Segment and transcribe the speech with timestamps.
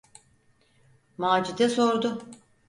[1.17, 2.21] Macide sordu: